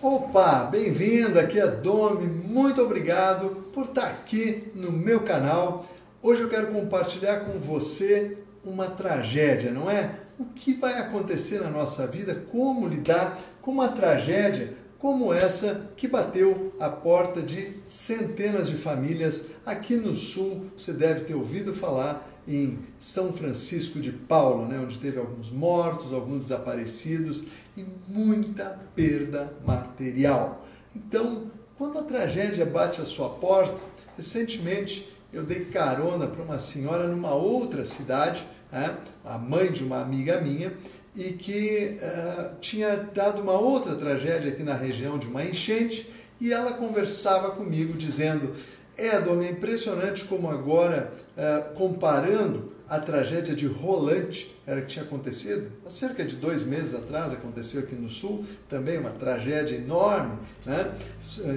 [0.00, 5.84] Opa, bem-vindo, aqui é Domi, muito obrigado por estar aqui no meu canal.
[6.22, 10.20] Hoje eu quero compartilhar com você uma tragédia, não é?
[10.38, 16.08] O que vai acontecer na nossa vida, como lidar com uma tragédia como essa que
[16.08, 20.66] bateu a porta de centenas de famílias aqui no sul.
[20.76, 26.12] Você deve ter ouvido falar em São Francisco de Paula, né, onde teve alguns mortos,
[26.12, 27.46] alguns desaparecidos
[27.78, 30.66] e muita perda material.
[30.94, 31.44] Então,
[31.76, 33.78] quando a tragédia bate a sua porta,
[34.16, 40.00] recentemente eu dei carona para uma senhora numa outra cidade, né, a mãe de uma
[40.00, 40.72] amiga minha,
[41.14, 46.08] e que uh, tinha dado uma outra tragédia aqui na região de uma enchente,
[46.40, 48.54] e ela conversava comigo dizendo:
[48.96, 55.04] é, Dona, é impressionante como agora, uh, comparando a tragédia de Rolante, era que tinha
[55.04, 60.38] acontecido, há cerca de dois meses atrás, aconteceu aqui no Sul, também uma tragédia enorme
[60.64, 60.94] né,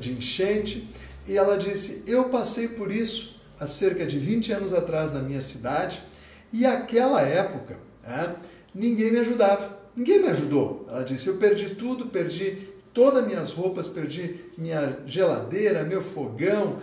[0.00, 0.88] de enchente,
[1.26, 5.42] e ela disse: Eu passei por isso há cerca de 20 anos atrás na minha
[5.42, 6.02] cidade,
[6.50, 8.34] e aquela época né,
[8.74, 10.86] ninguém me ajudava, ninguém me ajudou.
[10.88, 16.78] Ela disse: Eu perdi tudo, perdi todas as minhas roupas, perdi minha geladeira, meu fogão,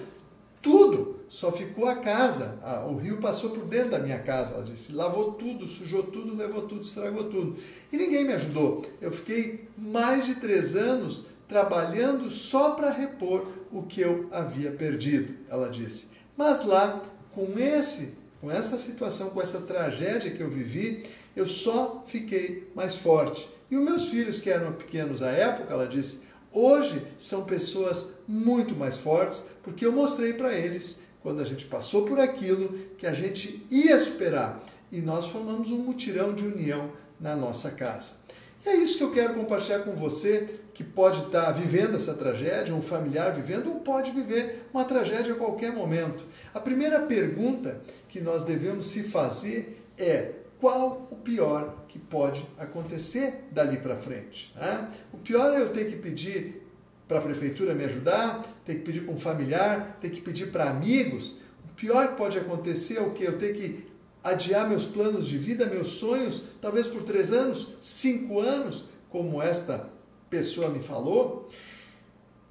[0.62, 1.15] tudo.
[1.28, 2.60] Só ficou a casa.
[2.90, 4.54] O rio passou por dentro da minha casa.
[4.54, 7.58] Ela disse: lavou tudo, sujou tudo, levou tudo, estragou tudo.
[7.92, 8.86] E ninguém me ajudou.
[9.02, 15.36] Eu fiquei mais de três anos trabalhando só para repor o que eu havia perdido.
[15.50, 16.08] Ela disse.
[16.38, 17.02] Mas lá,
[17.34, 21.04] com esse, com essa situação, com essa tragédia que eu vivi,
[21.36, 23.50] eu só fiquei mais forte.
[23.70, 28.76] E os meus filhos, que eram pequenos à época, ela disse, hoje são pessoas muito
[28.76, 33.12] mais fortes, porque eu mostrei para eles, quando a gente passou por aquilo, que a
[33.12, 34.64] gente ia superar.
[34.92, 38.18] E nós formamos um mutirão de união na nossa casa.
[38.64, 42.76] E é isso que eu quero compartilhar com você, que pode estar vivendo essa tragédia,
[42.76, 46.24] um familiar vivendo, ou pode viver uma tragédia a qualquer momento.
[46.54, 53.46] A primeira pergunta que nós devemos se fazer é: qual o pior que pode acontecer
[53.52, 54.54] dali para frente.
[54.56, 54.92] Né?
[55.12, 56.65] O pior é eu ter que pedir
[57.08, 60.70] para a prefeitura me ajudar, ter que pedir para um familiar, ter que pedir para
[60.70, 61.36] amigos.
[61.64, 63.24] O pior que pode acontecer é o que?
[63.24, 63.86] Eu ter que
[64.24, 69.90] adiar meus planos de vida, meus sonhos, talvez por três anos, cinco anos, como esta
[70.30, 71.50] pessoa me falou.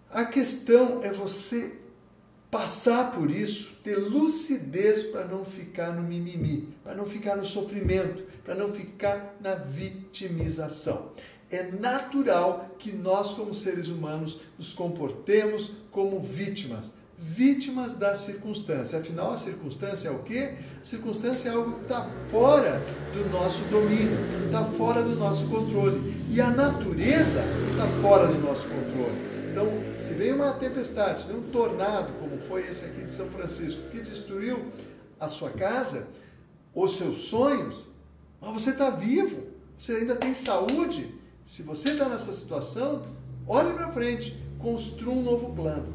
[0.09, 1.79] A questão é você
[2.49, 8.23] passar por isso, ter lucidez para não ficar no mimimi, para não ficar no sofrimento,
[8.45, 11.13] para não ficar na vitimização.
[11.51, 18.99] É natural que nós, como seres humanos, nos comportemos como vítimas, vítimas da circunstância.
[18.99, 20.55] Afinal, a circunstância é o quê?
[20.81, 22.83] A circunstância é algo que está fora
[23.13, 26.25] do nosso domínio, está fora do nosso controle.
[26.31, 29.35] E a natureza está fora do nosso controle.
[29.51, 33.29] Então, se vem uma tempestade, se vem um tornado, como foi esse aqui de São
[33.31, 34.73] Francisco, que destruiu
[35.21, 36.09] a sua casa,
[36.75, 37.89] os seus sonhos,
[38.41, 39.47] mas você está vivo,
[39.79, 41.15] você ainda tem saúde.
[41.45, 43.05] Se você está nessa situação,
[43.47, 45.93] olhe para frente, construa um novo plano.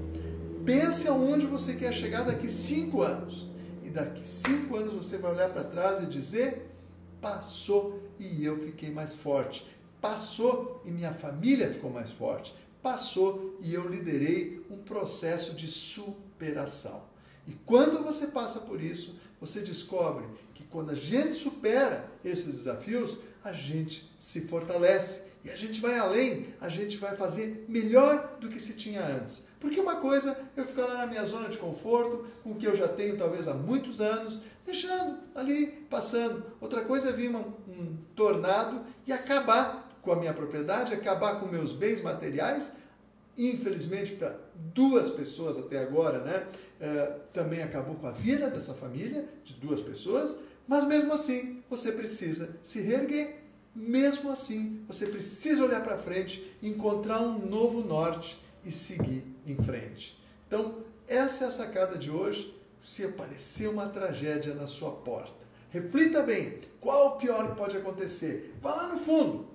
[0.65, 3.47] Pense aonde você quer chegar daqui cinco anos.
[3.83, 6.69] E daqui cinco anos você vai olhar para trás e dizer:
[7.19, 9.65] passou e eu fiquei mais forte.
[9.99, 17.03] Passou e minha família ficou mais forte passou e eu liderei um processo de superação.
[17.47, 23.17] E quando você passa por isso, você descobre que quando a gente supera esses desafios,
[23.43, 28.49] a gente se fortalece e a gente vai além, a gente vai fazer melhor do
[28.49, 29.47] que se tinha antes.
[29.59, 32.67] Porque uma coisa é eu ficar lá na minha zona de conforto, com o que
[32.67, 36.43] eu já tenho talvez há muitos anos, deixando ali, passando.
[36.59, 41.47] Outra coisa é vir um, um tornado e acabar com a minha propriedade, acabar com
[41.47, 42.73] meus bens materiais.
[43.37, 46.47] Infelizmente, para duas pessoas até agora, né?
[46.81, 50.35] É, também acabou com a vida dessa família, de duas pessoas,
[50.67, 53.38] mas mesmo assim você precisa se reerguer.
[53.79, 60.21] Mesmo assim, você precisa olhar para frente, encontrar um novo norte e seguir em frente.
[60.47, 62.55] Então, essa é a sacada de hoje.
[62.79, 65.33] Se aparecer uma tragédia na sua porta,
[65.69, 68.55] reflita bem: qual o pior que pode acontecer?
[68.61, 69.49] Vá lá no fundo,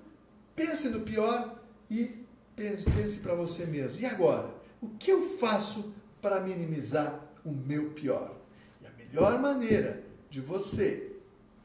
[0.55, 1.59] Pense no pior
[1.91, 2.25] e
[2.55, 3.99] pense, pense para você mesmo.
[3.99, 4.49] E agora?
[4.81, 8.33] O que eu faço para minimizar o meu pior?
[8.81, 11.11] E a melhor maneira de você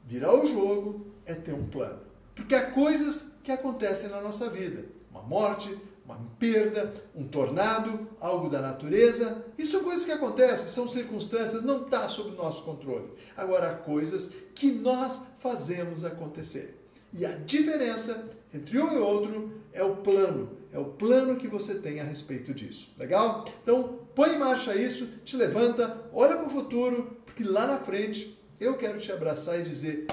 [0.07, 2.10] virar o jogo é ter um plano.
[2.35, 4.85] Porque há coisas que acontecem na nossa vida.
[5.11, 9.45] Uma morte, uma perda, um tornado, algo da natureza.
[9.57, 13.13] Isso são coisas que acontecem, são circunstâncias, não está sob nosso controle.
[13.37, 16.79] Agora, há coisas que nós fazemos acontecer.
[17.13, 21.77] E a diferença entre um e outro é o plano, é o plano que você
[21.77, 22.93] tem a respeito disso.
[22.99, 23.45] Legal?
[23.63, 28.39] Então, põe em marcha isso, te levanta, olha para o futuro, porque lá na frente
[28.59, 30.07] eu quero te abraçar e dizer: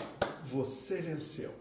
[0.45, 1.51] você venceu.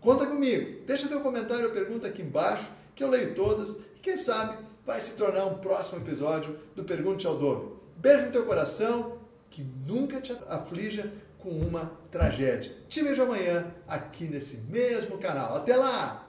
[0.00, 4.16] Conta comigo, deixa teu comentário ou pergunta aqui embaixo, que eu leio todas e quem
[4.16, 4.56] sabe
[4.86, 7.80] vai se tornar um próximo episódio do Pergunte ao Dono.
[7.96, 9.18] Beijo no teu coração,
[9.50, 12.76] que nunca te aflija com uma tragédia.
[12.88, 15.56] Te vejo amanhã aqui nesse mesmo canal.
[15.56, 16.27] Até lá!